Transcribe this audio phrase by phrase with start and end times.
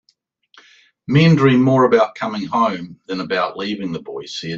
[1.07, 4.49] "Men dream more about coming home than about leaving," the boy said.